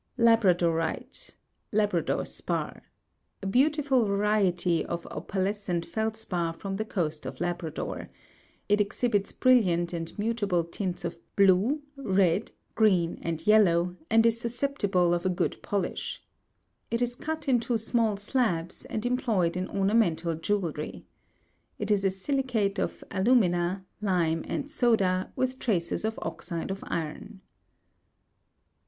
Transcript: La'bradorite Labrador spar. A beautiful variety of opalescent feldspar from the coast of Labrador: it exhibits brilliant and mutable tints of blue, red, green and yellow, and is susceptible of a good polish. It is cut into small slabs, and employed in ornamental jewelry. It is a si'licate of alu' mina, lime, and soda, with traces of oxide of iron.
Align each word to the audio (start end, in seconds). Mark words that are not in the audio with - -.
La'bradorite 0.17 1.29
Labrador 1.71 2.25
spar. 2.25 2.81
A 3.43 3.45
beautiful 3.45 4.03
variety 4.03 4.83
of 4.83 5.05
opalescent 5.11 5.85
feldspar 5.85 6.53
from 6.53 6.77
the 6.77 6.85
coast 6.85 7.27
of 7.27 7.39
Labrador: 7.39 8.09
it 8.67 8.81
exhibits 8.81 9.31
brilliant 9.31 9.93
and 9.93 10.17
mutable 10.17 10.63
tints 10.63 11.05
of 11.05 11.19
blue, 11.35 11.83
red, 11.95 12.51
green 12.73 13.19
and 13.21 13.45
yellow, 13.45 13.95
and 14.09 14.25
is 14.25 14.41
susceptible 14.41 15.13
of 15.13 15.23
a 15.23 15.29
good 15.29 15.61
polish. 15.61 16.23
It 16.89 17.03
is 17.03 17.13
cut 17.13 17.47
into 17.47 17.77
small 17.77 18.17
slabs, 18.17 18.85
and 18.85 19.05
employed 19.05 19.55
in 19.55 19.69
ornamental 19.69 20.33
jewelry. 20.33 21.05
It 21.77 21.91
is 21.91 22.03
a 22.03 22.09
si'licate 22.09 22.79
of 22.79 23.03
alu' 23.11 23.35
mina, 23.35 23.85
lime, 24.01 24.43
and 24.47 24.67
soda, 24.67 25.31
with 25.35 25.59
traces 25.59 26.03
of 26.03 26.17
oxide 26.23 26.71
of 26.71 26.83
iron. 26.87 27.41